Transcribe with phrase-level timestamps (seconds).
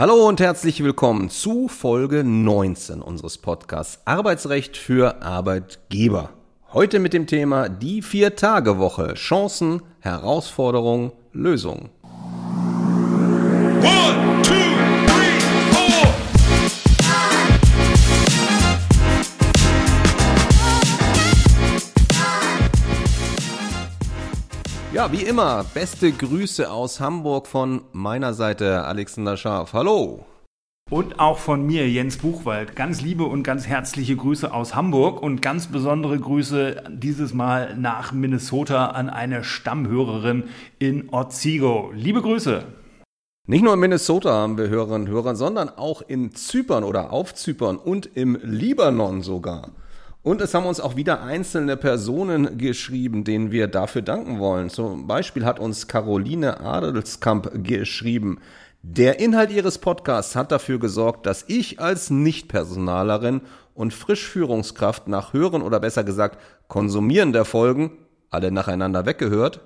[0.00, 6.30] Hallo und herzlich willkommen zu Folge 19 unseres Podcasts Arbeitsrecht für Arbeitgeber.
[6.72, 9.12] Heute mit dem Thema die Vier-Tage-Woche.
[9.12, 11.90] Chancen, Herausforderungen, Lösungen.
[13.82, 14.39] One,
[24.92, 29.72] Ja, wie immer, beste Grüße aus Hamburg von meiner Seite, Alexander Scharf.
[29.72, 30.26] Hallo.
[30.90, 32.74] Und auch von mir, Jens Buchwald.
[32.74, 38.10] Ganz liebe und ganz herzliche Grüße aus Hamburg und ganz besondere Grüße dieses Mal nach
[38.10, 40.48] Minnesota an eine Stammhörerin
[40.80, 41.92] in Otsego.
[41.94, 42.64] Liebe Grüße.
[43.46, 47.32] Nicht nur in Minnesota haben wir Hörerinnen und Hörer, sondern auch in Zypern oder auf
[47.36, 49.70] Zypern und im Libanon sogar.
[50.22, 54.68] Und es haben uns auch wieder einzelne Personen geschrieben, denen wir dafür danken wollen.
[54.68, 58.38] Zum Beispiel hat uns Caroline Adelskamp geschrieben.
[58.82, 63.40] Der Inhalt Ihres Podcasts hat dafür gesorgt, dass ich als Nichtpersonalerin
[63.74, 67.92] und Frischführungskraft nach Hören oder besser gesagt Konsumieren der Folgen,
[68.30, 69.60] alle nacheinander weggehört,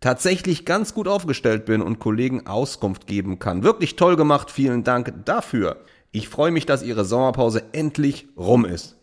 [0.00, 3.64] tatsächlich ganz gut aufgestellt bin und Kollegen Auskunft geben kann.
[3.64, 5.78] Wirklich toll gemacht, vielen Dank dafür.
[6.12, 8.99] Ich freue mich, dass Ihre Sommerpause endlich rum ist.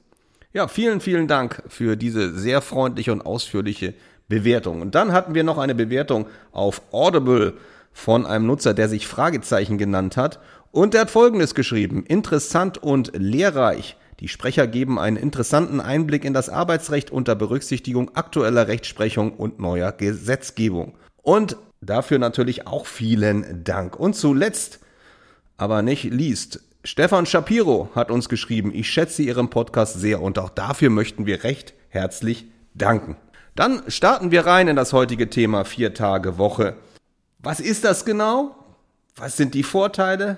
[0.58, 3.94] Ja, vielen, vielen Dank für diese sehr freundliche und ausführliche
[4.28, 4.82] Bewertung.
[4.82, 7.54] Und dann hatten wir noch eine Bewertung auf Audible
[7.94, 10.40] von einem Nutzer, der sich Fragezeichen genannt hat.
[10.72, 12.04] Und der hat Folgendes geschrieben.
[12.08, 13.98] Interessant und lehrreich.
[14.20, 19.92] Die Sprecher geben einen interessanten Einblick in das Arbeitsrecht unter Berücksichtigung aktueller Rechtsprechung und neuer
[19.92, 20.96] Gesetzgebung.
[21.22, 23.96] Und dafür natürlich auch vielen Dank.
[23.96, 24.80] Und zuletzt,
[25.58, 30.50] aber nicht liest, Stefan Shapiro hat uns geschrieben, ich schätze Ihren Podcast sehr und auch
[30.50, 33.18] dafür möchten wir recht herzlich danken.
[33.56, 36.78] Dann starten wir rein in das heutige Thema vier Tage Woche.
[37.40, 38.56] Was ist das genau?
[39.18, 40.38] Was sind die Vorteile?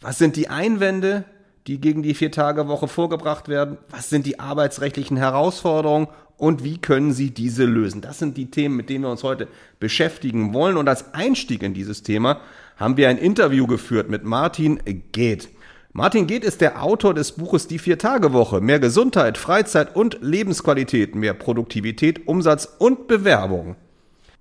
[0.00, 1.26] Was sind die Einwände,
[1.66, 3.76] die gegen die Vier-Tage-Woche vorgebracht werden?
[3.90, 8.00] Was sind die arbeitsrechtlichen Herausforderungen und wie können Sie diese lösen?
[8.00, 9.48] Das sind die Themen, mit denen wir uns heute
[9.80, 10.78] beschäftigen wollen.
[10.78, 12.40] Und als Einstieg in dieses Thema
[12.78, 14.80] haben wir ein Interview geführt mit Martin
[15.12, 15.50] Geht.
[15.96, 18.60] Martin Geht ist der Autor des Buches Die Vier-Tage-Woche.
[18.60, 23.76] Mehr Gesundheit, Freizeit und Lebensqualität, mehr Produktivität, Umsatz und Bewerbung.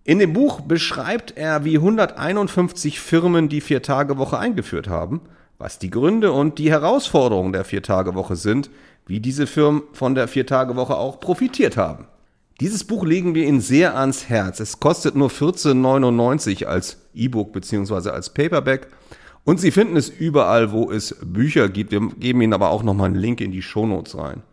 [0.03, 5.21] In dem Buch beschreibt er, wie 151 Firmen die Vier-Tage-Woche eingeführt haben,
[5.59, 8.71] was die Gründe und die Herausforderungen der Vier-Tage-Woche sind,
[9.05, 12.07] wie diese Firmen von der Vier-Tage-Woche auch profitiert haben.
[12.61, 14.59] Dieses Buch legen wir Ihnen sehr ans Herz.
[14.59, 18.87] Es kostet nur 14,99 als E-Book beziehungsweise als Paperback.
[19.45, 21.91] Und Sie finden es überall, wo es Bücher gibt.
[21.91, 24.43] Wir geben Ihnen aber auch nochmal einen Link in die Shownotes rein.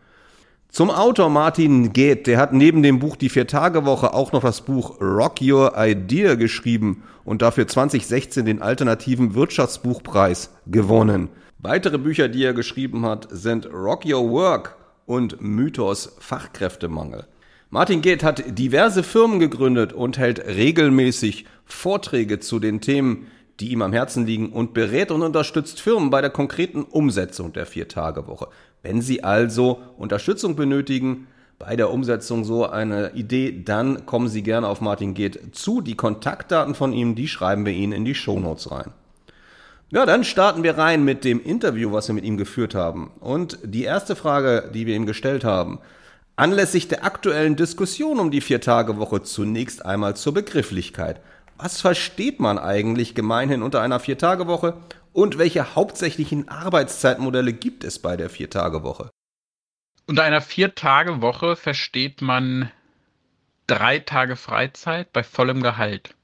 [0.68, 5.00] Zum Autor Martin Geht, der hat neben dem Buch Die Vier-Tage-Woche auch noch das Buch
[5.00, 11.28] Rock Your Idea geschrieben und dafür 2016 den alternativen Wirtschaftsbuchpreis gewonnen.
[11.58, 14.76] Weitere Bücher, die er geschrieben hat, sind Rock Your Work
[15.06, 17.26] und Mythos Fachkräftemangel.
[17.68, 23.26] Martin Geht hat diverse Firmen gegründet und hält regelmäßig Vorträge zu den Themen,
[23.60, 27.66] die ihm am Herzen liegen und berät und unterstützt Firmen bei der konkreten Umsetzung der
[27.66, 28.48] Vier-Tage-Woche.
[28.82, 31.26] Wenn Sie also Unterstützung benötigen
[31.58, 35.82] bei der Umsetzung so einer Idee, dann kommen Sie gerne auf Martin Geht zu.
[35.82, 38.92] Die Kontaktdaten von ihm, die schreiben wir Ihnen in die Shownotes rein.
[39.92, 43.10] Ja, dann starten wir rein mit dem Interview, was wir mit ihm geführt haben.
[43.18, 45.80] Und die erste Frage, die wir ihm gestellt haben,
[46.36, 51.20] anlässlich der aktuellen Diskussion um die Vier-Tage-Woche zunächst einmal zur Begrifflichkeit.
[51.62, 54.78] Was versteht man eigentlich gemeinhin unter einer Vier-Tage-Woche
[55.12, 59.10] und welche hauptsächlichen Arbeitszeitmodelle gibt es bei der Vier-Tage-Woche?
[60.06, 62.70] Unter einer Vier-Tage-Woche versteht man
[63.66, 66.14] drei Tage Freizeit bei vollem Gehalt.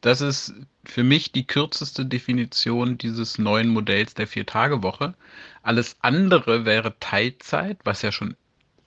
[0.00, 0.52] Das ist
[0.84, 5.14] für mich die kürzeste Definition dieses neuen Modells der Vier-Tage-Woche.
[5.62, 8.34] Alles andere wäre Teilzeit, was ja schon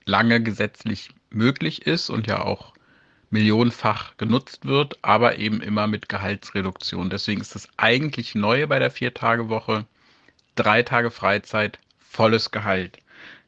[0.04, 2.74] lange gesetzlich möglich ist und ja auch
[3.30, 7.10] millionenfach genutzt wird, aber eben immer mit Gehaltsreduktion.
[7.10, 9.86] Deswegen ist das eigentlich Neue bei der Vier-Tage-Woche.
[10.56, 12.98] Drei Tage Freizeit, volles Gehalt.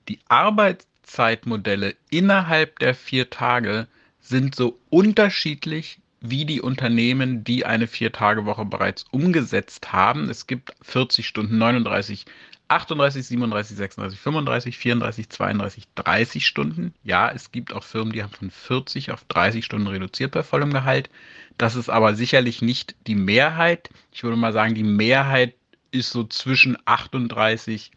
[0.07, 3.87] Die Arbeitszeitmodelle innerhalb der vier Tage
[4.19, 10.29] sind so unterschiedlich wie die Unternehmen, die eine Vier-Tage-Woche bereits umgesetzt haben.
[10.29, 12.25] Es gibt 40 Stunden, 39
[12.71, 16.93] 38, 37, 36, 35, 34, 32, 30 Stunden.
[17.03, 20.71] Ja, es gibt auch Firmen, die haben von 40 auf 30 Stunden reduziert bei vollem
[20.71, 21.09] Gehalt.
[21.57, 23.89] Das ist aber sicherlich nicht die Mehrheit.
[24.11, 25.53] Ich würde mal sagen, die Mehrheit
[25.91, 27.91] ist so zwischen 38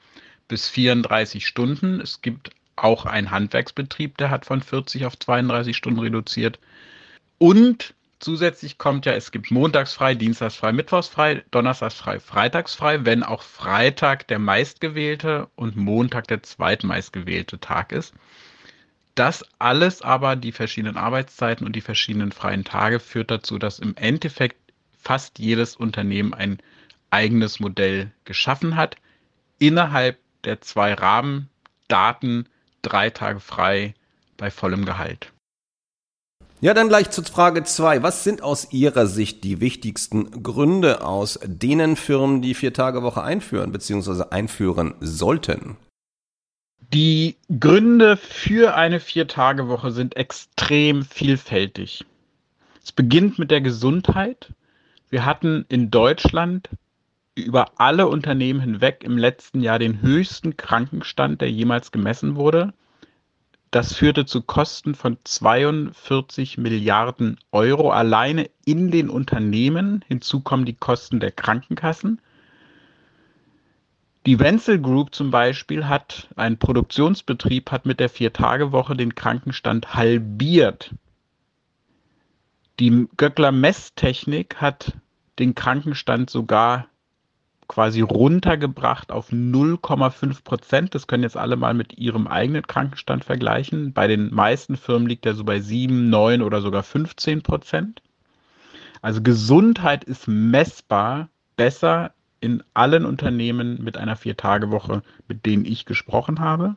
[0.49, 2.00] bis 34 Stunden.
[2.00, 6.59] Es gibt auch einen Handwerksbetrieb, der hat von 40 auf 32 Stunden reduziert.
[7.38, 12.75] Und Zusätzlich kommt ja, es gibt montags frei, dienstags frei, mittwochs frei, donnerstags frei, freitags
[12.75, 18.14] frei, wenn auch Freitag der meistgewählte und Montag der zweitmeistgewählte Tag ist.
[19.14, 23.96] Das alles aber, die verschiedenen Arbeitszeiten und die verschiedenen freien Tage, führt dazu, dass im
[23.96, 24.56] Endeffekt
[24.99, 26.58] fast jedes Unternehmen ein
[27.11, 28.96] eigenes Modell geschaffen hat,
[29.58, 32.49] innerhalb der zwei Rahmendaten
[32.82, 33.94] drei Tage frei
[34.37, 35.33] bei vollem Gehalt.
[36.64, 38.02] Ja, dann gleich zur Frage 2.
[38.02, 44.31] Was sind aus Ihrer Sicht die wichtigsten Gründe, aus denen Firmen die Vier-Tage-Woche einführen bzw.
[44.31, 45.76] einführen sollten?
[46.90, 52.06] Die Gründe für eine Vier-Tage-Woche sind extrem vielfältig.
[52.82, 54.55] Es beginnt mit der Gesundheit.
[55.11, 56.70] Wir hatten in Deutschland
[57.34, 62.72] über alle Unternehmen hinweg im letzten Jahr den höchsten Krankenstand, der jemals gemessen wurde.
[63.75, 70.05] Das führte zu Kosten von 42 Milliarden Euro alleine in den Unternehmen.
[70.06, 72.21] Hinzu kommen die Kosten der Krankenkassen.
[74.26, 80.94] Die Wenzel Group zum Beispiel hat, ein Produktionsbetrieb hat mit der Vier-Tage-Woche den Krankenstand halbiert.
[82.79, 84.93] Die Göckler Messtechnik hat
[85.41, 86.87] den Krankenstand sogar
[87.69, 90.94] quasi runtergebracht auf 0,5 Prozent.
[90.94, 93.93] Das können jetzt alle mal mit ihrem eigenen Krankenstand vergleichen.
[93.93, 98.02] Bei den meisten Firmen liegt er so bei 7, 9 oder sogar 15 Prozent.
[99.02, 106.40] Also Gesundheit ist messbar besser in allen Unternehmen mit einer Vier-Tage-Woche, mit denen ich gesprochen
[106.40, 106.76] habe.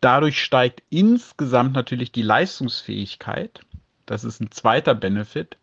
[0.00, 3.60] Dadurch steigt insgesamt natürlich die Leistungsfähigkeit.
[4.06, 5.56] Das ist ein zweiter Benefit.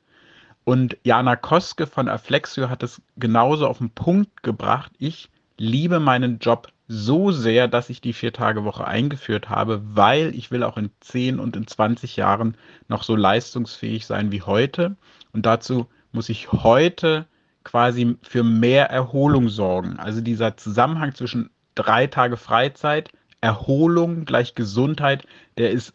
[0.66, 4.92] Und Jana Koske von Afflexio hat es genauso auf den Punkt gebracht.
[4.98, 10.64] Ich liebe meinen Job so sehr, dass ich die Vier-Tage-Woche eingeführt habe, weil ich will
[10.64, 12.58] auch in 10 und in 20 Jahren
[12.88, 14.96] noch so leistungsfähig sein wie heute.
[15.34, 17.28] Und dazu muss ich heute
[17.64, 20.00] quasi für mehr Erholung sorgen.
[20.00, 25.28] Also dieser Zusammenhang zwischen drei Tage Freizeit, Erholung gleich Gesundheit,
[25.58, 25.94] der ist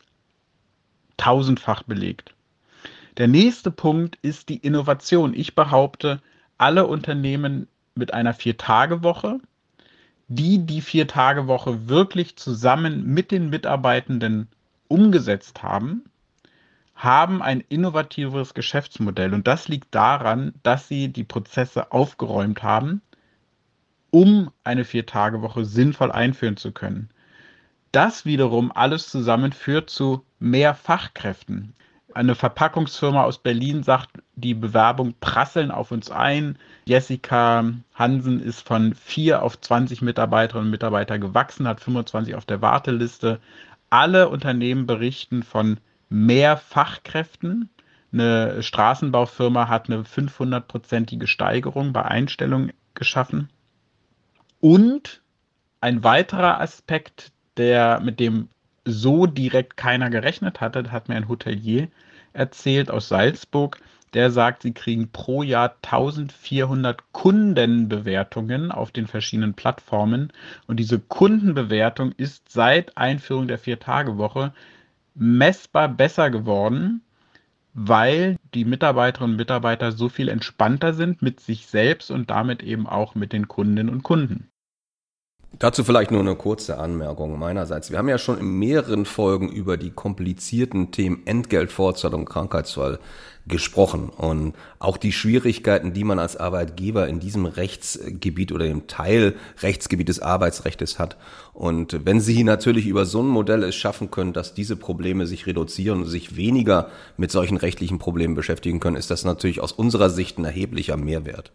[1.17, 2.35] tausendfach belegt.
[3.17, 5.35] Der nächste Punkt ist die Innovation.
[5.35, 6.21] Ich behaupte,
[6.59, 9.41] alle Unternehmen mit einer Vier-Tage-Woche,
[10.29, 14.49] die die Vier-Tage-Woche wirklich zusammen mit den Mitarbeitenden
[14.89, 16.05] umgesetzt haben,
[16.95, 19.33] haben ein innovativeres Geschäftsmodell.
[19.33, 23.01] Und das liegt daran, dass sie die Prozesse aufgeräumt haben,
[24.11, 27.09] um eine Vier-Tage-Woche sinnvoll einführen zu können.
[27.91, 31.75] Das wiederum alles zusammen führt zu mehr Fachkräften.
[32.15, 36.59] Eine Verpackungsfirma aus Berlin sagt, die Bewerbung prasseln auf uns ein.
[36.85, 37.65] Jessica
[37.95, 43.41] Hansen ist von 4 auf 20 Mitarbeiterinnen und Mitarbeiter gewachsen, hat 25 auf der Warteliste.
[43.91, 45.79] Alle Unternehmen berichten von
[46.09, 47.71] mehr Fachkräften.
[48.13, 53.51] Eine Straßenbaufirma hat eine 500-prozentige Steigerung bei Einstellungen geschaffen.
[54.61, 55.23] Und
[55.81, 58.49] ein weiterer Aspekt, der mit dem
[58.85, 61.89] so direkt keiner gerechnet hatte, hat mir ein Hotelier
[62.33, 63.81] erzählt aus Salzburg.
[64.13, 70.33] Der sagt, sie kriegen pro Jahr 1400 Kundenbewertungen auf den verschiedenen Plattformen.
[70.67, 74.53] Und diese Kundenbewertung ist seit Einführung der Vier-Tage-Woche
[75.15, 77.03] messbar besser geworden,
[77.73, 82.89] weil die Mitarbeiterinnen und Mitarbeiter so viel entspannter sind mit sich selbst und damit eben
[82.89, 84.50] auch mit den Kundinnen und Kunden.
[85.59, 87.91] Dazu vielleicht nur eine kurze Anmerkung meinerseits.
[87.91, 93.01] Wir haben ja schon in mehreren Folgen über die komplizierten Themen Entgeltfortzahlung, Krankheitsfall
[93.47, 99.35] gesprochen und auch die Schwierigkeiten, die man als Arbeitgeber in diesem Rechtsgebiet oder im Teil
[99.61, 101.17] Rechtsgebiet des Arbeitsrechts hat.
[101.53, 105.47] Und wenn Sie natürlich über so ein Modell es schaffen können, dass diese Probleme sich
[105.47, 110.11] reduzieren und sich weniger mit solchen rechtlichen Problemen beschäftigen können, ist das natürlich aus unserer
[110.11, 111.51] Sicht ein erheblicher Mehrwert.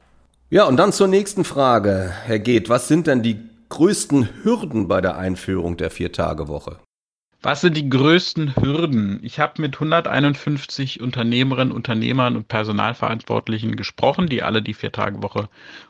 [0.49, 2.69] Ja, und dann zur nächsten Frage, Herr Geht.
[2.69, 6.79] Was sind denn die größten Hürden bei der Einführung der Vier-Tage-Woche?
[7.41, 9.19] Was sind die größten Hürden?
[9.22, 15.48] Ich habe mit 151 Unternehmerinnen, Unternehmern und Personalverantwortlichen gesprochen, die alle die Vier-Tage-Woche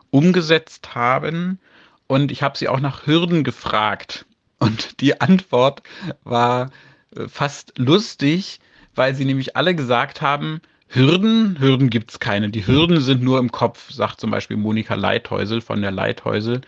[0.10, 1.60] umgesetzt haben.
[2.08, 4.26] Und ich habe sie auch nach Hürden gefragt.
[4.60, 5.82] Und die Antwort
[6.24, 6.72] war
[7.16, 8.60] äh, fast lustig,
[8.94, 12.50] weil sie nämlich alle gesagt haben, Hürden, Hürden gibt es keine.
[12.50, 16.62] Die Hürden sind nur im Kopf, sagt zum Beispiel Monika Leithäusel von der Leithäusel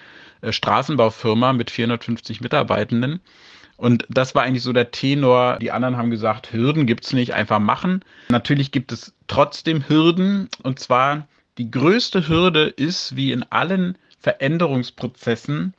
[0.47, 3.21] Straßenbaufirma mit 450 Mitarbeitenden.
[3.77, 5.57] Und das war eigentlich so der Tenor.
[5.59, 8.03] Die anderen haben gesagt, Hürden gibt's nicht, einfach machen.
[8.29, 10.49] Natürlich gibt es trotzdem Hürden.
[10.63, 11.27] Und zwar
[11.57, 15.75] die größte Hürde ist, wie in allen Veränderungsprozessen,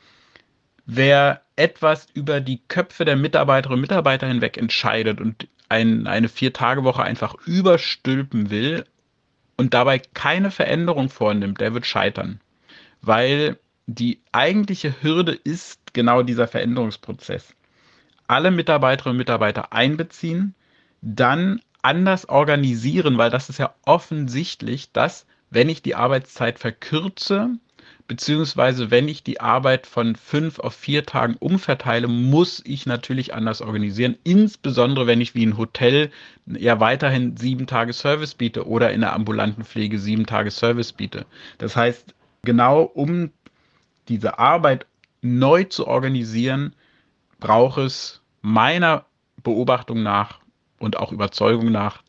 [0.86, 5.20] wer etwas über die Köpfe der Mitarbeiterinnen und Mitarbeiter hinweg entscheidet.
[5.20, 8.84] Und ein, eine Vier-Tage-Woche einfach überstülpen will
[9.56, 12.40] und dabei keine Veränderung vornimmt, der wird scheitern.
[13.02, 13.58] Weil
[13.88, 17.54] die eigentliche Hürde ist genau dieser Veränderungsprozess.
[18.26, 20.54] Alle Mitarbeiterinnen und Mitarbeiter einbeziehen,
[21.00, 27.48] dann anders organisieren, weil das ist ja offensichtlich, dass wenn ich die Arbeitszeit verkürze,
[28.06, 33.62] beziehungsweise wenn ich die Arbeit von fünf auf vier Tagen umverteile, muss ich natürlich anders
[33.62, 34.18] organisieren.
[34.22, 36.10] Insbesondere wenn ich wie ein Hotel
[36.44, 41.24] ja weiterhin sieben Tage Service biete oder in der ambulanten Pflege sieben Tage Service biete.
[41.56, 43.30] Das heißt, genau um
[44.08, 44.86] diese Arbeit
[45.20, 46.74] neu zu organisieren,
[47.40, 49.04] braucht es meiner
[49.42, 50.40] Beobachtung nach
[50.78, 52.02] und auch Überzeugung nach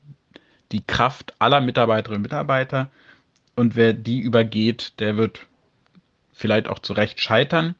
[0.71, 2.89] die Kraft aller Mitarbeiterinnen und Mitarbeiter.
[3.55, 5.47] Und wer die übergeht, der wird
[6.33, 7.75] vielleicht auch zu Recht scheitern.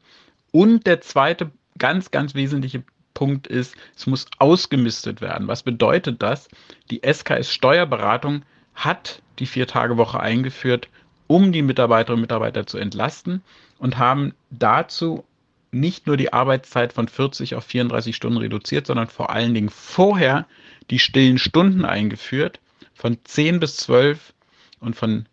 [0.52, 2.82] Und der zweite ganz, ganz wesentliche
[3.14, 5.48] Punkt ist, es muss ausgemistet werden.
[5.48, 6.48] Was bedeutet das?
[6.90, 8.42] Die SKS Steuerberatung
[8.74, 10.88] hat die Vier-Tage-Woche eingeführt,
[11.26, 13.42] um die Mitarbeiterinnen und Mitarbeiter zu entlasten
[13.80, 15.24] und haben dazu
[15.72, 20.46] nicht nur die Arbeitszeit von 40 auf 34 Stunden reduziert, sondern vor allen Dingen vorher
[20.90, 22.60] die stillen Stunden eingeführt,
[22.94, 24.34] von 10 bis 12
[24.80, 25.26] und von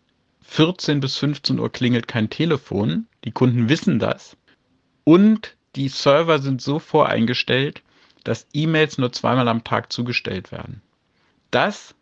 [0.44, 3.08] 14 bis 15 Uhr klingelt kein Telefon.
[3.26, 4.38] Die Kunden wissen das.
[5.04, 7.82] Und die Server sind so voreingestellt,
[8.24, 10.82] dass E-Mails nur zweimal am Tag zugestellt werden.
[11.52, 11.96] Das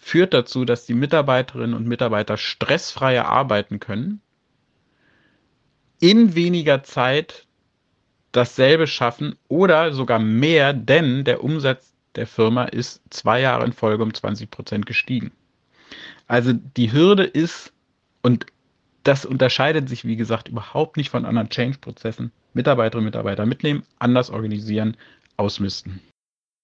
[0.00, 4.20] führt dazu, dass die Mitarbeiterinnen und Mitarbeiter stressfreier arbeiten können,
[6.00, 7.46] in weniger Zeit
[8.32, 14.02] dasselbe schaffen oder sogar mehr, denn der Umsatz der Firma ist zwei Jahre in Folge
[14.02, 15.32] um 20 Prozent gestiegen.
[16.26, 17.72] Also die Hürde ist,
[18.22, 18.46] und
[19.04, 22.32] das unterscheidet sich, wie gesagt, überhaupt nicht von anderen Change-Prozessen.
[22.54, 24.96] Mitarbeiterinnen und Mitarbeiter mitnehmen, anders organisieren,
[25.36, 26.00] ausmisten.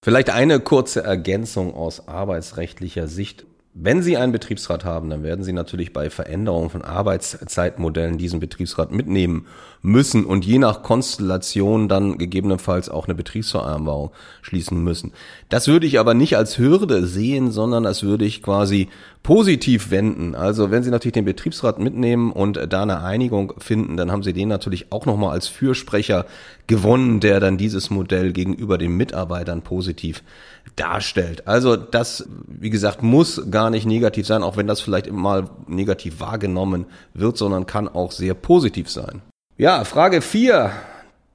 [0.04, 3.44] Vielleicht eine kurze Ergänzung aus arbeitsrechtlicher Sicht.
[3.74, 8.92] Wenn Sie einen Betriebsrat haben, dann werden Sie natürlich bei Veränderungen von Arbeitszeitmodellen diesen Betriebsrat
[8.92, 9.46] mitnehmen
[9.80, 14.10] müssen und je nach Konstellation dann gegebenenfalls auch eine Betriebsvereinbarung
[14.42, 15.12] schließen müssen.
[15.48, 18.90] Das würde ich aber nicht als Hürde sehen, sondern das würde ich quasi
[19.22, 20.34] positiv wenden.
[20.34, 24.34] Also wenn Sie natürlich den Betriebsrat mitnehmen und da eine Einigung finden, dann haben Sie
[24.34, 26.26] den natürlich auch nochmal als Fürsprecher
[26.66, 30.22] gewonnen, der dann dieses Modell gegenüber den Mitarbeitern positiv
[30.76, 31.46] darstellt.
[31.46, 35.50] Also das, wie gesagt, muss gar nicht negativ sein, auch wenn das vielleicht immer mal
[35.66, 39.22] negativ wahrgenommen wird, sondern kann auch sehr positiv sein.
[39.56, 40.72] Ja, Frage 4.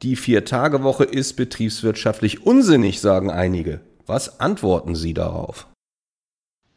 [0.03, 3.81] Die Vier-Tage-Woche ist betriebswirtschaftlich unsinnig, sagen einige.
[4.05, 5.67] Was antworten Sie darauf?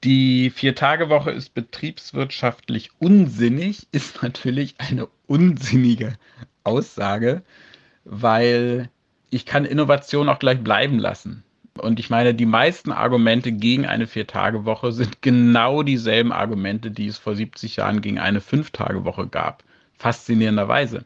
[0.03, 6.15] Die Vier-Tage-Woche ist betriebswirtschaftlich unsinnig, ist natürlich eine unsinnige
[6.65, 7.43] Aussage,
[8.05, 8.89] weil
[9.29, 11.45] ich kann Innovation auch gleich bleiben lassen.
[11.81, 17.19] Und ich meine, die meisten Argumente gegen eine Vier-Tage-Woche sind genau dieselben Argumente, die es
[17.19, 19.65] vor 70 Jahren gegen eine Fünf-Tage-Woche gab.
[19.99, 21.05] Faszinierenderweise.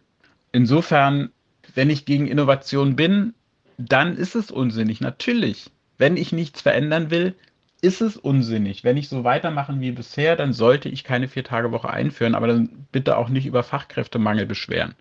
[0.52, 1.30] Insofern,
[1.74, 3.34] wenn ich gegen Innovation bin,
[3.78, 5.00] dann ist es unsinnig.
[5.00, 5.70] Natürlich.
[5.98, 7.34] Wenn ich nichts verändern will,
[7.80, 8.82] ist es unsinnig.
[8.82, 13.18] Wenn ich so weitermachen wie bisher, dann sollte ich keine Vier-Tage-Woche einführen, aber dann bitte
[13.18, 14.94] auch nicht über Fachkräftemangel beschweren.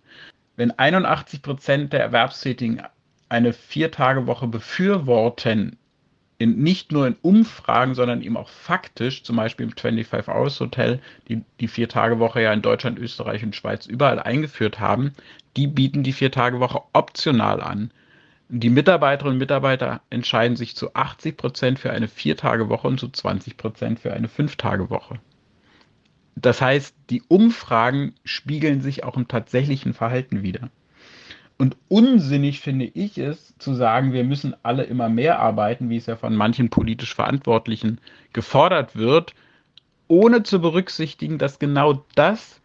[0.56, 2.82] Wenn 81 Prozent der Erwerbstätigen
[3.28, 5.76] eine Vier-Tage-Woche befürworten,
[6.38, 11.00] in, nicht nur in Umfragen, sondern eben auch faktisch, zum Beispiel im 25 Hours Hotel,
[11.28, 15.12] die die Vier-Tage-Woche ja in Deutschland, Österreich und Schweiz überall eingeführt haben,
[15.56, 17.90] die bieten die Vier-Tage-Woche optional an.
[18.48, 23.56] Die Mitarbeiterinnen und Mitarbeiter entscheiden sich zu 80 Prozent für eine Vier-Tage-Woche und zu 20
[23.56, 25.18] Prozent für eine Fünf-Tage-Woche.
[26.36, 30.68] Das heißt, die Umfragen spiegeln sich auch im tatsächlichen Verhalten wider.
[31.56, 36.06] Und unsinnig finde ich es, zu sagen, wir müssen alle immer mehr arbeiten, wie es
[36.06, 38.00] ja von manchen politisch Verantwortlichen
[38.32, 39.34] gefordert wird,
[40.08, 42.60] ohne zu berücksichtigen, dass genau das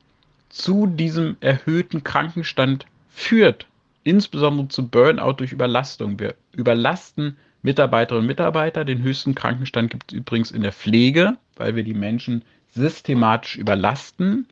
[0.49, 3.67] zu diesem erhöhten Krankenstand führt
[4.03, 6.19] insbesondere zu Burnout durch Überlastung.
[6.19, 8.85] Wir überlasten Mitarbeiterinnen und Mitarbeiter.
[8.85, 14.47] Den höchsten Krankenstand gibt es übrigens in der Pflege, weil wir die Menschen systematisch überlasten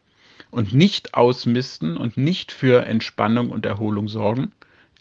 [0.51, 4.51] und nicht ausmisten und nicht für Entspannung und Erholung sorgen.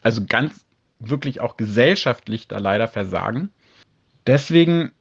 [0.03, 0.65] Also ganz
[0.99, 3.51] wirklich auch gesellschaftlich da leider versagen.
[4.27, 4.93] Deswegen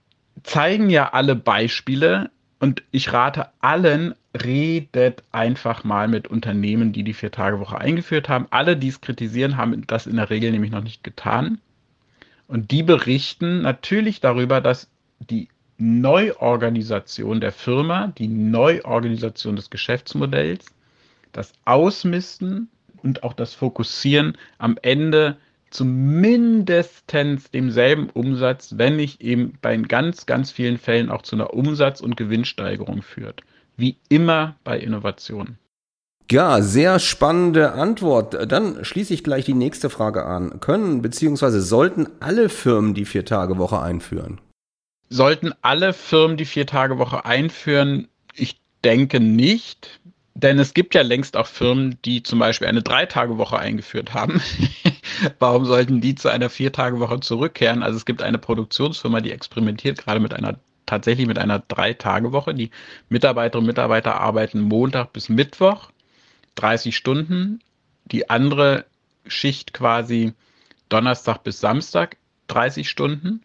[0.44, 7.14] zeigen ja alle Beispiele und ich rate allen, redet einfach mal mit Unternehmen, die die
[7.14, 8.48] Vier-Tage-Woche eingeführt haben.
[8.50, 11.60] Alle, die es kritisieren, haben das in der Regel nämlich noch nicht getan.
[12.48, 20.65] Und die berichten natürlich darüber, dass die Neuorganisation der Firma, die Neuorganisation des Geschäftsmodells,
[21.32, 22.70] das Ausmisten
[23.03, 25.38] und auch das Fokussieren am Ende
[25.70, 27.12] zumindest
[27.53, 32.15] demselben Umsatz, wenn nicht eben bei ganz, ganz vielen Fällen auch zu einer Umsatz- und
[32.15, 33.41] Gewinnsteigerung führt.
[33.75, 35.58] Wie immer bei Innovationen.
[36.32, 38.51] Ja, sehr spannende Antwort.
[38.51, 40.60] Dann schließe ich gleich die nächste Frage an.
[40.60, 41.60] Können bzw.
[41.60, 44.39] sollten alle Firmen die Vier-Tage-Woche einführen?
[45.10, 48.08] Sollten alle Firmen die Vier-Tage-Woche einführen?
[48.34, 50.00] Ich denke nicht.
[50.38, 54.42] Denn es gibt ja längst auch Firmen, die zum Beispiel eine Drei-Tage-Woche eingeführt haben.
[55.40, 57.84] Warum sollten die zu einer Vier-Tage-Woche zurückkehren?
[57.84, 62.54] Also es gibt eine Produktionsfirma, die experimentiert gerade mit einer tatsächlich mit einer Drei-Tage-Woche.
[62.54, 62.72] Die
[63.08, 65.90] Mitarbeiterinnen und Mitarbeiter arbeiten Montag bis Mittwoch
[66.56, 67.60] 30 Stunden.
[68.06, 68.86] Die andere
[69.28, 70.34] Schicht quasi
[70.90, 73.45] Donnerstag bis Samstag 30 Stunden.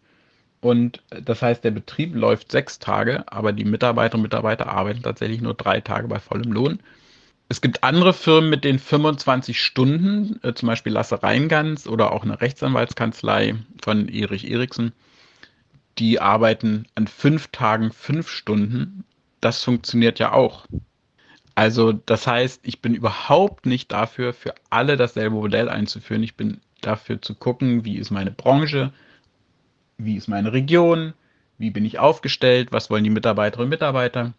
[0.61, 5.41] Und das heißt, der Betrieb läuft sechs Tage, aber die Mitarbeiterinnen und Mitarbeiter arbeiten tatsächlich
[5.41, 6.79] nur drei Tage bei vollem Lohn.
[7.49, 12.23] Es gibt andere Firmen mit den 25 Stunden, äh, zum Beispiel Lasse Reingans oder auch
[12.23, 14.93] eine Rechtsanwaltskanzlei von Erich Eriksen.
[15.97, 19.03] Die arbeiten an fünf Tagen fünf Stunden.
[19.41, 20.65] Das funktioniert ja auch.
[21.55, 26.23] Also das heißt, ich bin überhaupt nicht dafür, für alle dasselbe Modell einzuführen.
[26.23, 28.93] Ich bin dafür zu gucken, wie ist meine Branche,
[30.05, 31.13] wie ist meine Region,
[31.57, 34.33] wie bin ich aufgestellt, was wollen die Mitarbeiterinnen und Mitarbeiter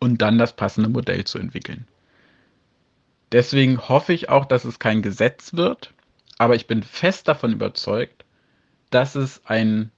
[0.00, 1.86] und dann das passende Modell zu entwickeln.
[3.32, 5.92] Deswegen hoffe ich auch, dass es kein Gesetz wird,
[6.38, 8.24] aber ich bin fest davon überzeugt,
[8.90, 9.90] dass es ein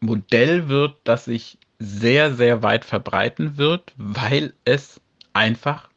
[0.00, 5.00] Modell wird, das sich sehr, sehr weit verbreiten wird, weil es
[5.32, 5.88] einfach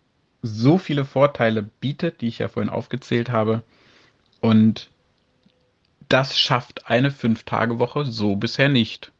[0.41, 3.63] so viele Vorteile bietet, die ich ja vorhin aufgezählt habe.
[4.41, 4.89] Und
[6.13, 9.11] das schafft eine Fünf-Tage-Woche so bisher nicht.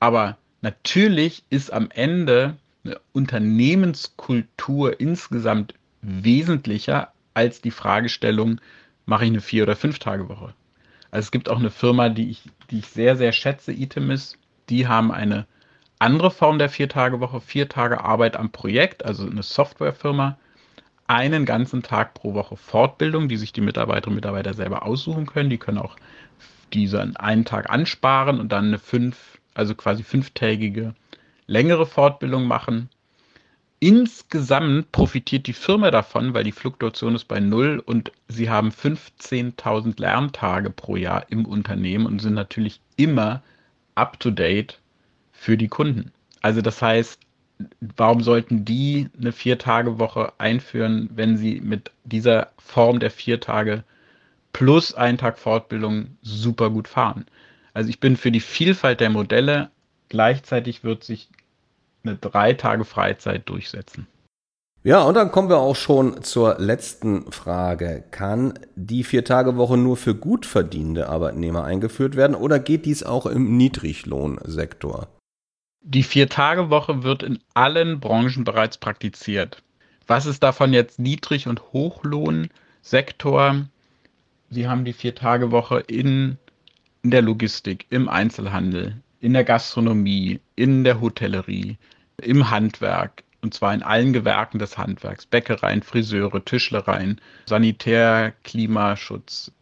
[0.00, 8.60] Aber natürlich ist am Ende eine Unternehmenskultur insgesamt wesentlicher als die Fragestellung,
[9.06, 10.52] mache ich eine Vier- oder Fünf-Tage-Woche.
[11.10, 14.36] Also es gibt auch eine Firma, die ich, die ich sehr, sehr schätze, Itemis,
[14.68, 15.46] die haben eine
[16.00, 20.36] andere Form der Vier-Tage-Woche, vier Tage Arbeit am Projekt, also eine Softwarefirma,
[21.06, 25.50] einen ganzen Tag pro Woche Fortbildung, die sich die Mitarbeiterinnen und Mitarbeiter selber aussuchen können.
[25.50, 25.96] Die können auch
[26.74, 30.94] diesen einen Tag ansparen und dann eine fünf, also quasi fünftägige
[31.46, 32.88] längere Fortbildung machen.
[33.80, 40.00] Insgesamt profitiert die Firma davon, weil die Fluktuation ist bei null und sie haben 15.000
[40.00, 43.42] Lerntage pro Jahr im Unternehmen und sind natürlich immer
[43.96, 44.78] up to date
[45.32, 46.12] für die Kunden.
[46.42, 47.18] Also das heißt,
[47.96, 53.84] warum sollten die eine Vier-Tage-Woche einführen, wenn sie mit dieser Form der vier Tage
[54.52, 57.26] plus ein Tag Fortbildung super gut fahren.
[57.74, 59.70] Also ich bin für die Vielfalt der Modelle.
[60.08, 61.28] Gleichzeitig wird sich
[62.04, 64.06] eine drei Tage Freizeit durchsetzen.
[64.84, 68.02] Ja, und dann kommen wir auch schon zur letzten Frage.
[68.10, 73.56] Kann die Vier-Tage-Woche nur für gut verdienende Arbeitnehmer eingeführt werden oder geht dies auch im
[73.56, 75.06] Niedriglohnsektor?
[75.82, 79.62] Die Vier-Tage-Woche wird in allen Branchen bereits praktiziert.
[80.08, 83.66] Was ist davon jetzt Niedrig- und Hochlohnsektor?
[84.52, 86.36] Sie haben die Vier-Tage-Woche in,
[87.02, 91.78] in der Logistik, im Einzelhandel, in der Gastronomie, in der Hotellerie,
[92.20, 99.52] im Handwerk, und zwar in allen Gewerken des Handwerks, Bäckereien, Friseure, Tischlereien, Sanitär, Klimaschutz,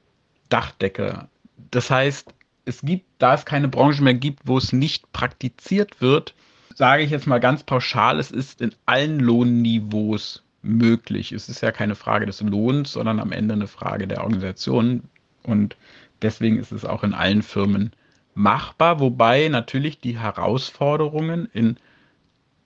[0.49, 1.29] Dachdecker.
[1.71, 6.35] Das heißt, es gibt, da es keine Branche mehr gibt, wo es nicht praktiziert wird,
[6.75, 11.33] sage ich jetzt mal ganz pauschal, es ist in allen Lohnniveaus möglich.
[11.33, 15.05] Es ist ja keine Frage des Lohns, sondern am Ende eine Frage der Organisation.
[15.43, 15.77] Und
[16.23, 17.93] deswegen ist es auch in allen Firmen
[18.35, 21.77] machbar, wobei natürlich die Herausforderungen in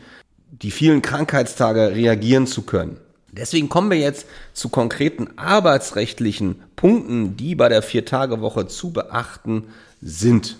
[0.51, 2.97] die vielen Krankheitstage reagieren zu können.
[3.31, 9.69] Deswegen kommen wir jetzt zu konkreten arbeitsrechtlichen Punkten, die bei der Vier-Tage-Woche zu beachten
[10.03, 10.57] sind.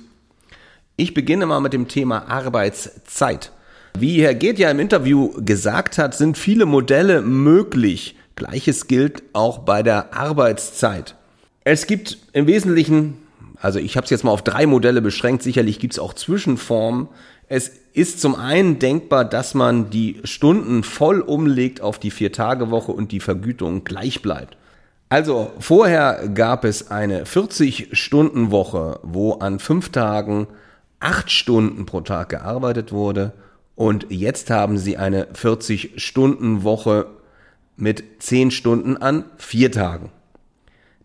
[0.96, 3.52] Ich beginne mal mit dem Thema Arbeitszeit.
[3.96, 8.16] Wie Herr Geht ja im Interview gesagt hat, sind viele Modelle möglich.
[8.36, 11.17] Gleiches gilt auch bei der Arbeitszeit.
[11.70, 13.18] Es gibt im Wesentlichen,
[13.60, 17.10] also ich habe es jetzt mal auf drei Modelle beschränkt, sicherlich gibt es auch Zwischenformen.
[17.50, 23.12] Es ist zum einen denkbar, dass man die Stunden voll umlegt auf die Vier-Tage-Woche und
[23.12, 24.56] die Vergütung gleich bleibt.
[25.10, 30.48] Also vorher gab es eine 40-Stunden-Woche, wo an fünf Tagen
[31.02, 33.34] acht Stunden pro Tag gearbeitet wurde
[33.76, 37.08] und jetzt haben sie eine 40-Stunden-Woche
[37.76, 40.12] mit zehn Stunden an vier Tagen.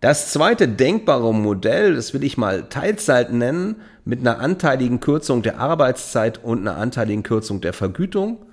[0.03, 5.61] Das zweite denkbare Modell, das will ich mal Teilzeit nennen, mit einer anteiligen Kürzung der
[5.61, 8.45] Arbeitszeit und einer anteiligen Kürzung der Vergütung.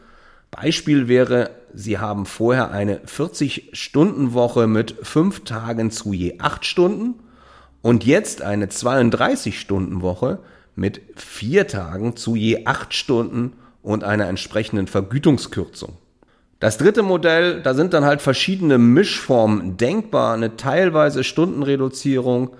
[0.52, 7.16] Beispiel wäre, Sie haben vorher eine 40-Stunden-Woche mit fünf Tagen zu je acht Stunden
[7.82, 10.38] und jetzt eine 32-Stunden-Woche
[10.76, 15.98] mit vier Tagen zu je acht Stunden und einer entsprechenden Vergütungskürzung.
[16.60, 22.52] Das dritte Modell, da sind dann halt verschiedene Mischformen denkbar, eine teilweise Stundenreduzierung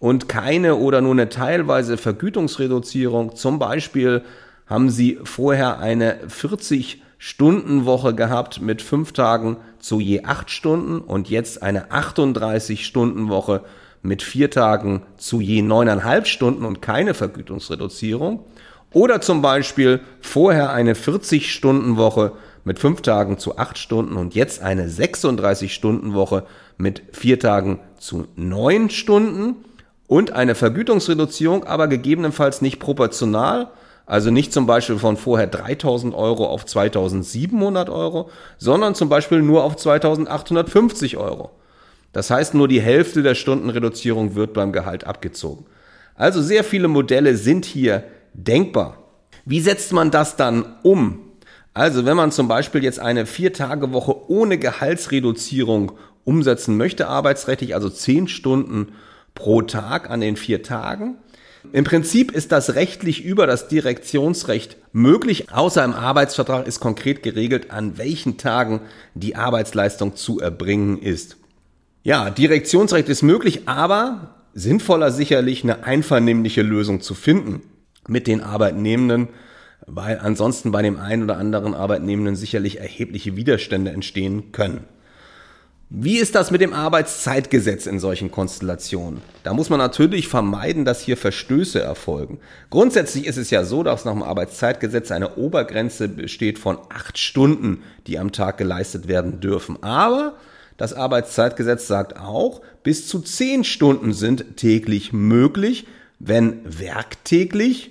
[0.00, 3.36] und keine oder nur eine teilweise Vergütungsreduzierung.
[3.36, 4.22] Zum Beispiel
[4.66, 10.98] haben Sie vorher eine 40 Stunden Woche gehabt mit fünf Tagen zu je acht Stunden
[10.98, 13.62] und jetzt eine 38 Stunden Woche
[14.02, 18.44] mit vier Tagen zu je neuneinhalb Stunden und keine Vergütungsreduzierung.
[18.92, 22.32] Oder zum Beispiel vorher eine 40 Stunden Woche
[22.64, 26.44] mit fünf Tagen zu acht Stunden und jetzt eine 36-Stunden-Woche
[26.76, 29.56] mit vier Tagen zu neun Stunden
[30.06, 33.70] und eine Vergütungsreduzierung, aber gegebenenfalls nicht proportional,
[34.06, 39.64] also nicht zum Beispiel von vorher 3000 Euro auf 2700 Euro, sondern zum Beispiel nur
[39.64, 41.50] auf 2850 Euro.
[42.12, 45.66] Das heißt, nur die Hälfte der Stundenreduzierung wird beim Gehalt abgezogen.
[46.14, 48.98] Also sehr viele Modelle sind hier denkbar.
[49.44, 51.20] Wie setzt man das dann um?
[51.74, 58.28] Also wenn man zum Beispiel jetzt eine Vier-Tage-Woche ohne Gehaltsreduzierung umsetzen möchte, arbeitsrechtlich, also zehn
[58.28, 58.92] Stunden
[59.34, 61.16] pro Tag an den vier Tagen.
[61.72, 67.70] Im Prinzip ist das rechtlich über das Direktionsrecht möglich, außer im Arbeitsvertrag ist konkret geregelt,
[67.70, 68.80] an welchen Tagen
[69.14, 71.36] die Arbeitsleistung zu erbringen ist.
[72.02, 77.62] Ja, Direktionsrecht ist möglich, aber sinnvoller sicherlich eine einvernehmliche Lösung zu finden
[78.06, 79.28] mit den Arbeitnehmenden,
[79.86, 84.84] weil ansonsten bei dem einen oder anderen Arbeitnehmenden sicherlich erhebliche Widerstände entstehen können.
[85.90, 89.20] Wie ist das mit dem Arbeitszeitgesetz in solchen Konstellationen?
[89.44, 92.40] Da muss man natürlich vermeiden, dass hier Verstöße erfolgen.
[92.70, 97.82] Grundsätzlich ist es ja so, dass nach dem Arbeitszeitgesetz eine Obergrenze besteht von acht Stunden,
[98.06, 99.82] die am Tag geleistet werden dürfen.
[99.82, 100.34] Aber
[100.78, 105.86] das Arbeitszeitgesetz sagt auch, bis zu zehn Stunden sind täglich möglich,
[106.18, 107.90] wenn werktäglich,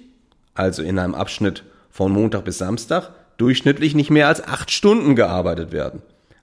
[0.55, 5.71] also in einem Abschnitt von Montag bis Samstag durchschnittlich nicht mehr als acht Stunden gearbeitet
[5.71, 6.01] werden.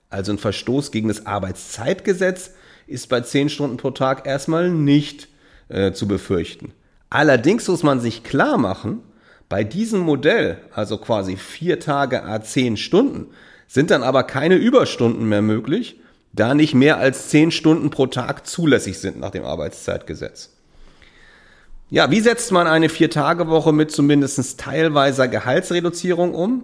[0.09, 2.51] Also ein Verstoß gegen das Arbeitszeitgesetz
[2.87, 5.27] ist bei zehn Stunden pro Tag erstmal nicht
[5.67, 6.71] äh, zu befürchten.
[7.09, 9.01] Allerdings muss man sich klar machen,
[9.49, 13.27] bei diesem Modell, also quasi vier Tage a zehn Stunden,
[13.67, 15.99] sind dann aber keine Überstunden mehr möglich,
[16.31, 20.51] da nicht mehr als zehn Stunden pro Tag zulässig sind nach dem Arbeitszeitgesetz.
[21.93, 26.63] Ja, wie setzt man eine Vier-Tage-Woche mit zumindest teilweiser Gehaltsreduzierung um?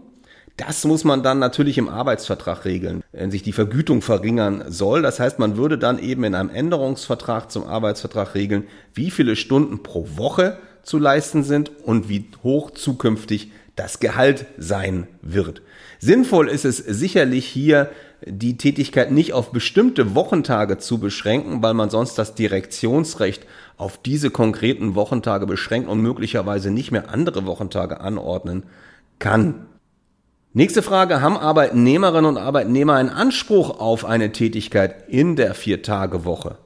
[0.55, 5.01] Das muss man dann natürlich im Arbeitsvertrag regeln, wenn sich die Vergütung verringern soll.
[5.01, 9.83] Das heißt, man würde dann eben in einem Änderungsvertrag zum Arbeitsvertrag regeln, wie viele Stunden
[9.83, 15.61] pro Woche zu leisten sind und wie hoch zukünftig das Gehalt sein wird.
[15.99, 17.89] Sinnvoll ist es sicherlich hier,
[18.25, 23.45] die Tätigkeit nicht auf bestimmte Wochentage zu beschränken, weil man sonst das Direktionsrecht
[23.77, 28.63] auf diese konkreten Wochentage beschränkt und möglicherweise nicht mehr andere Wochentage anordnen
[29.19, 29.67] kann.
[30.53, 36.57] Nächste Frage, haben Arbeitnehmerinnen und Arbeitnehmer einen Anspruch auf eine Tätigkeit in der Vier-Tage-Woche?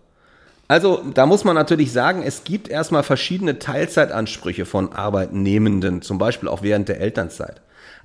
[0.69, 6.47] Also da muss man natürlich sagen, es gibt erstmal verschiedene Teilzeitansprüche von Arbeitnehmenden, zum Beispiel
[6.47, 7.61] auch während der Elternzeit.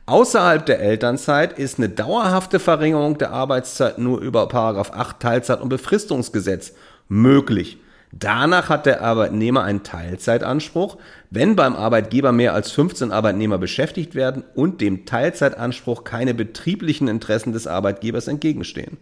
[0.06, 6.72] Außerhalb der Elternzeit ist eine dauerhafte Verringerung der Arbeitszeit nur über 8 Teilzeit- und Befristungsgesetz
[7.08, 7.78] möglich.
[8.18, 10.96] Danach hat der Arbeitnehmer einen Teilzeitanspruch,
[11.30, 17.52] wenn beim Arbeitgeber mehr als 15 Arbeitnehmer beschäftigt werden und dem Teilzeitanspruch keine betrieblichen Interessen
[17.52, 18.96] des Arbeitgebers entgegenstehen.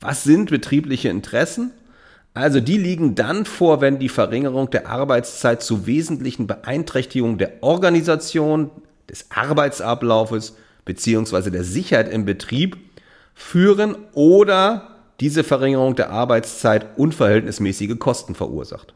[0.00, 1.72] Was sind betriebliche Interessen?
[2.32, 8.70] Also die liegen dann vor, wenn die Verringerung der Arbeitszeit zu wesentlichen Beeinträchtigungen der Organisation,
[9.08, 10.56] des Arbeitsablaufes
[10.86, 12.78] beziehungsweise der Sicherheit im Betrieb
[13.34, 18.94] führen oder diese Verringerung der Arbeitszeit unverhältnismäßige Kosten verursacht.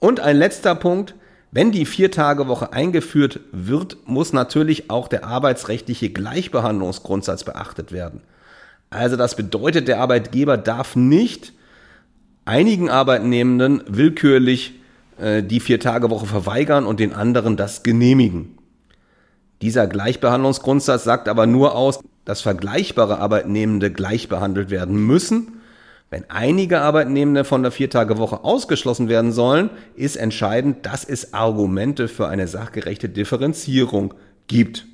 [0.00, 1.14] Und ein letzter Punkt,
[1.50, 8.20] wenn die Viertagewoche eingeführt wird, muss natürlich auch der arbeitsrechtliche Gleichbehandlungsgrundsatz beachtet werden.
[8.90, 11.52] Also das bedeutet, der Arbeitgeber darf nicht
[12.44, 14.74] einigen Arbeitnehmenden willkürlich
[15.18, 18.58] äh, die Vier-Tage-Woche verweigern und den anderen das genehmigen.
[19.60, 25.62] Dieser Gleichbehandlungsgrundsatz sagt aber nur aus, dass vergleichbare Arbeitnehmende gleich behandelt werden müssen.
[26.10, 32.28] Wenn einige Arbeitnehmende von der Viertagewoche ausgeschlossen werden sollen, ist entscheidend, dass es Argumente für
[32.28, 34.12] eine sachgerechte Differenzierung
[34.46, 34.84] gibt.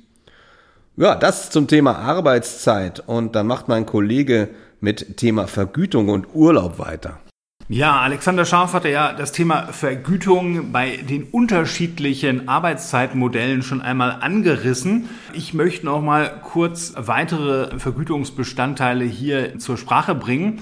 [0.95, 4.47] Ja, das zum Thema Arbeitszeit und dann macht mein Kollege
[4.79, 7.19] mit Thema Vergütung und Urlaub weiter.
[7.67, 15.09] Ja, Alexander Scharf hatte ja das Thema Vergütung bei den unterschiedlichen Arbeitszeitmodellen schon einmal angerissen.
[15.33, 20.61] Ich möchte noch mal kurz weitere Vergütungsbestandteile hier zur Sprache bringen.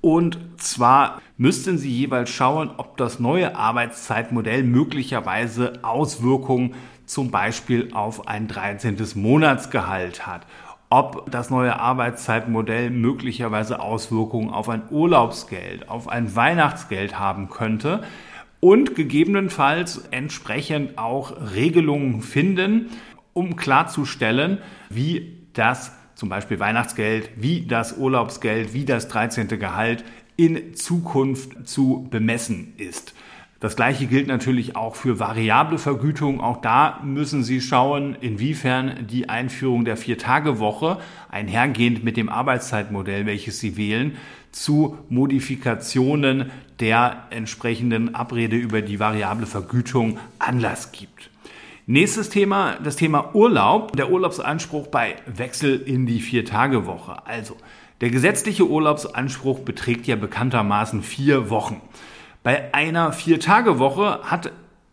[0.00, 8.26] Und zwar müssten Sie jeweils schauen, ob das neue Arbeitszeitmodell möglicherweise Auswirkungen zum Beispiel auf
[8.26, 8.96] ein 13.
[9.16, 10.46] Monatsgehalt hat
[10.90, 18.02] ob das neue Arbeitszeitmodell möglicherweise Auswirkungen auf ein Urlaubsgeld, auf ein Weihnachtsgeld haben könnte
[18.60, 22.90] und gegebenenfalls entsprechend auch Regelungen finden,
[23.32, 29.48] um klarzustellen, wie das zum Beispiel Weihnachtsgeld, wie das Urlaubsgeld, wie das 13.
[29.60, 30.04] Gehalt
[30.36, 33.14] in Zukunft zu bemessen ist.
[33.60, 36.40] Das gleiche gilt natürlich auch für variable Vergütung.
[36.40, 43.58] Auch da müssen Sie schauen, inwiefern die Einführung der Vier-Tage-Woche einhergehend mit dem Arbeitszeitmodell, welches
[43.58, 44.16] Sie wählen,
[44.52, 51.30] zu Modifikationen der entsprechenden Abrede über die variable Vergütung Anlass gibt.
[51.86, 57.26] Nächstes Thema, das Thema Urlaub, der Urlaubsanspruch bei Wechsel in die Vier-Tage-Woche.
[57.26, 57.56] Also,
[58.02, 61.80] der gesetzliche Urlaubsanspruch beträgt ja bekanntermaßen vier Wochen.
[62.48, 64.52] Bei einer Vier-Tage-Woche hat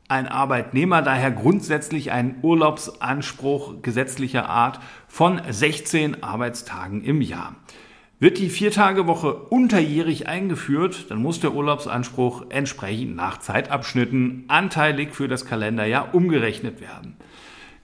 [0.10, 7.56] ein Arbeitnehmer daher grundsätzlich einen Urlaubsanspruch gesetzlicher Art von 16 Arbeitstagen im Jahr.
[8.20, 15.46] Wird die Viertagewoche unterjährig eingeführt, dann muss der Urlaubsanspruch entsprechend nach Zeitabschnitten anteilig für das
[15.46, 17.16] Kalenderjahr umgerechnet werden.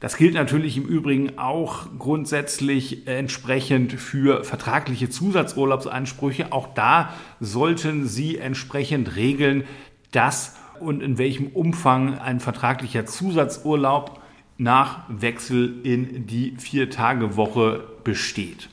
[0.01, 6.51] Das gilt natürlich im Übrigen auch grundsätzlich entsprechend für vertragliche Zusatzurlaubsansprüche.
[6.51, 9.63] Auch da sollten Sie entsprechend regeln,
[10.11, 14.19] dass und in welchem Umfang ein vertraglicher Zusatzurlaub
[14.57, 18.69] nach Wechsel in die Vier-Tage-Woche besteht.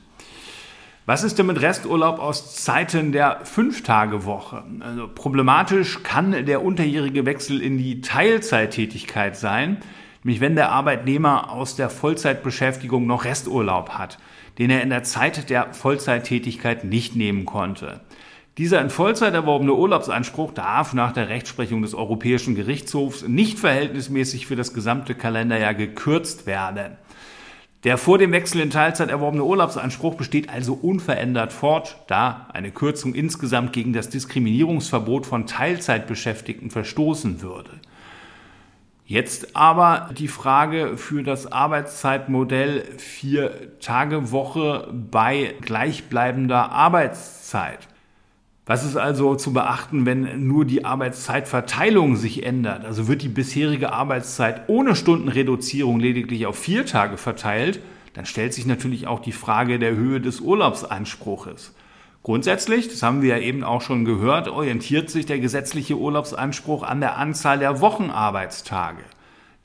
[1.05, 4.63] Was ist denn mit Resturlaub aus Zeiten der Fünf-Tage-Woche?
[4.79, 9.77] Also problematisch kann der unterjährige Wechsel in die Teilzeittätigkeit sein.
[10.23, 14.17] Nämlich wenn der Arbeitnehmer aus der Vollzeitbeschäftigung noch Resturlaub hat,
[14.57, 18.01] den er in der Zeit der Vollzeittätigkeit nicht nehmen konnte.
[18.57, 24.57] Dieser in Vollzeit erworbene Urlaubsanspruch darf nach der Rechtsprechung des Europäischen Gerichtshofs nicht verhältnismäßig für
[24.57, 26.97] das gesamte Kalenderjahr gekürzt werden.
[27.85, 33.15] Der vor dem Wechsel in Teilzeit erworbene Urlaubsanspruch besteht also unverändert fort, da eine Kürzung
[33.15, 37.79] insgesamt gegen das Diskriminierungsverbot von Teilzeitbeschäftigten verstoßen würde.
[39.09, 47.87] Jetzt aber die Frage für das Arbeitszeitmodell vier Tage Woche bei gleichbleibender Arbeitszeit.
[48.67, 52.85] Was ist also zu beachten, wenn nur die Arbeitszeitverteilung sich ändert?
[52.85, 57.79] Also wird die bisherige Arbeitszeit ohne Stundenreduzierung lediglich auf vier Tage verteilt,
[58.13, 61.73] dann stellt sich natürlich auch die Frage der Höhe des Urlaubsanspruches.
[62.21, 66.99] Grundsätzlich, das haben wir ja eben auch schon gehört, orientiert sich der gesetzliche Urlaubsanspruch an
[66.99, 69.03] der Anzahl der Wochenarbeitstage.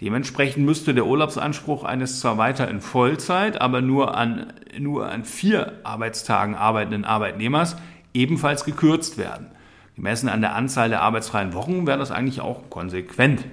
[0.00, 5.80] Dementsprechend müsste der Urlaubsanspruch eines zwar weiter in Vollzeit, aber nur an, nur an vier
[5.84, 7.76] Arbeitstagen arbeitenden Arbeitnehmers
[8.12, 9.48] ebenfalls gekürzt werden.
[9.96, 13.44] Gemessen an der Anzahl der arbeitsfreien Wochen wäre das eigentlich auch konsequent.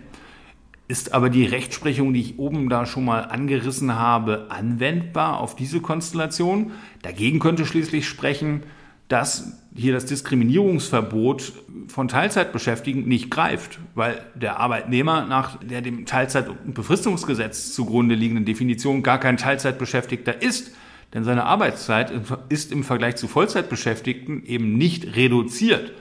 [0.87, 5.79] Ist aber die Rechtsprechung, die ich oben da schon mal angerissen habe, anwendbar auf diese
[5.79, 6.71] Konstellation?
[7.01, 8.63] Dagegen könnte schließlich sprechen,
[9.11, 11.53] dass hier das Diskriminierungsverbot
[11.87, 18.45] von Teilzeitbeschäftigten nicht greift, weil der Arbeitnehmer nach der dem Teilzeit- und Befristungsgesetz zugrunde liegenden
[18.45, 20.71] Definition gar kein Teilzeitbeschäftigter ist,
[21.13, 22.13] denn seine Arbeitszeit
[22.47, 25.91] ist im Vergleich zu Vollzeitbeschäftigten eben nicht reduziert.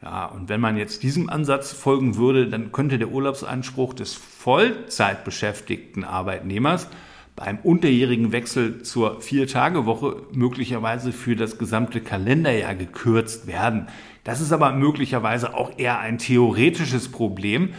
[0.00, 6.04] Ja, und wenn man jetzt diesem Ansatz folgen würde, dann könnte der Urlaubsanspruch des Vollzeitbeschäftigten
[6.04, 6.88] Arbeitnehmers
[7.36, 13.88] beim unterjährigen Wechsel zur Vier-Tage-Woche möglicherweise für das gesamte Kalenderjahr gekürzt werden.
[14.22, 17.70] Das ist aber möglicherweise auch eher ein theoretisches Problem.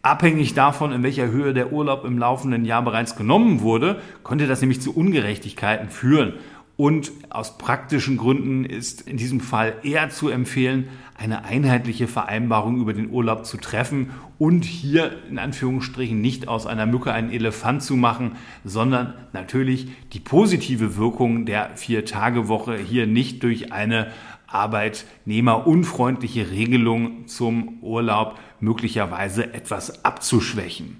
[0.00, 4.60] Abhängig davon, in welcher Höhe der Urlaub im laufenden Jahr bereits genommen wurde, könnte das
[4.60, 6.34] nämlich zu Ungerechtigkeiten führen.
[6.82, 12.92] Und aus praktischen Gründen ist in diesem Fall eher zu empfehlen, eine einheitliche Vereinbarung über
[12.92, 17.94] den Urlaub zu treffen und hier in Anführungsstrichen nicht aus einer Mücke einen Elefant zu
[17.94, 18.32] machen,
[18.64, 24.10] sondern natürlich die positive Wirkung der Vier-Tage-Woche hier nicht durch eine
[24.48, 30.96] arbeitnehmerunfreundliche Regelung zum Urlaub möglicherweise etwas abzuschwächen.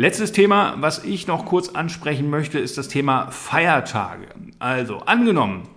[0.00, 4.28] Letztes Thema, was ich noch kurz ansprechen möchte, ist das Thema Feiertage.
[4.58, 5.68] Also angenommen,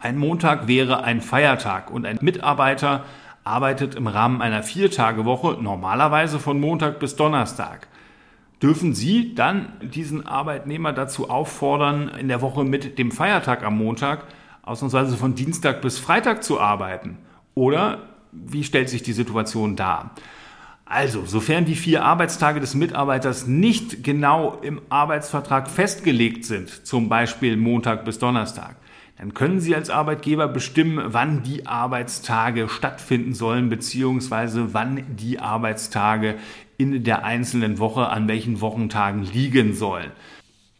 [0.00, 3.04] ein Montag wäre ein Feiertag und ein Mitarbeiter
[3.44, 7.88] arbeitet im Rahmen einer Viertagewoche normalerweise von Montag bis Donnerstag.
[8.62, 14.24] Dürfen Sie dann diesen Arbeitnehmer dazu auffordern, in der Woche mit dem Feiertag am Montag
[14.62, 17.18] ausnahmsweise von Dienstag bis Freitag zu arbeiten?
[17.54, 20.12] Oder wie stellt sich die Situation dar?
[20.92, 27.56] Also, sofern die vier Arbeitstage des Mitarbeiters nicht genau im Arbeitsvertrag festgelegt sind, zum Beispiel
[27.56, 28.74] Montag bis Donnerstag,
[29.16, 36.34] dann können Sie als Arbeitgeber bestimmen, wann die Arbeitstage stattfinden sollen, beziehungsweise wann die Arbeitstage
[36.76, 40.10] in der einzelnen Woche an welchen Wochentagen liegen sollen.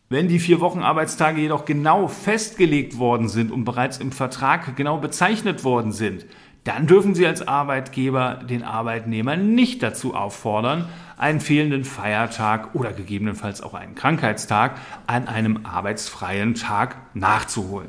[0.08, 4.98] Wenn die vier Wochen Arbeitstage jedoch genau festgelegt worden sind und bereits im Vertrag genau
[4.98, 6.26] bezeichnet worden sind,
[6.64, 13.62] dann dürfen Sie als Arbeitgeber den Arbeitnehmer nicht dazu auffordern, einen fehlenden Feiertag oder gegebenenfalls
[13.62, 17.88] auch einen Krankheitstag an einem arbeitsfreien Tag nachzuholen.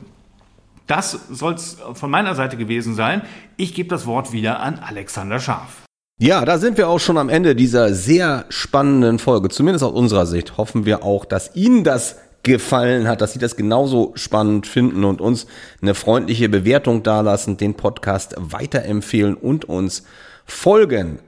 [0.88, 3.22] Das soll es von meiner Seite gewesen sein.
[3.56, 5.84] Ich gebe das Wort wieder an Alexander Scharf.
[6.20, 9.50] Ja, da sind wir auch schon am Ende dieser sehr spannenden Folge.
[9.50, 13.56] Zumindest aus unserer Sicht hoffen wir auch, dass Ihnen das gefallen hat, dass Sie das
[13.56, 15.48] genauso spannend finden und uns
[15.82, 20.04] eine freundliche Bewertung dalassen, den Podcast weiterempfehlen und uns
[20.46, 21.20] folgen.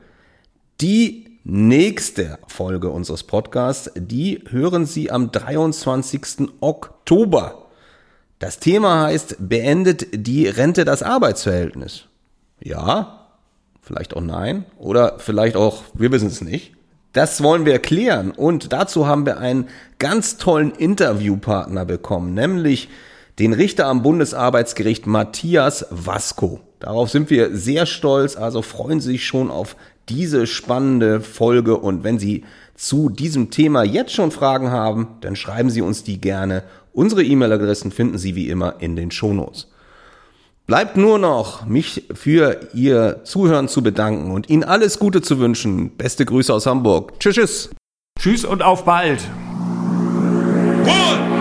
[0.82, 6.50] Die nächste Folge unseres Podcasts, die hören Sie am 23.
[6.62, 7.68] Oktober.
[8.40, 12.06] Das Thema heißt, beendet die Rente das Arbeitsverhältnis?
[12.62, 13.30] Ja,
[13.82, 16.74] vielleicht auch nein oder vielleicht auch, wir wissen es nicht.
[17.14, 19.68] Das wollen wir klären und dazu haben wir einen
[20.00, 22.90] ganz tollen Interviewpartner bekommen, nämlich
[23.38, 26.60] den Richter am Bundesarbeitsgericht Matthias Vasco.
[26.80, 29.76] Darauf sind wir sehr stolz, also freuen Sie sich schon auf
[30.10, 35.70] diese spannende Folge und wenn Sie zu diesem Thema jetzt schon Fragen haben, dann schreiben
[35.70, 36.64] Sie uns die gerne.
[36.94, 39.68] Unsere E-Mail-Adressen finden Sie wie immer in den Shownotes.
[40.66, 45.98] Bleibt nur noch, mich für Ihr Zuhören zu bedanken und Ihnen alles Gute zu wünschen.
[45.98, 47.20] Beste Grüße aus Hamburg.
[47.20, 47.70] Tschüss.
[48.18, 49.20] Tschüss und auf bald.
[50.86, 51.33] One.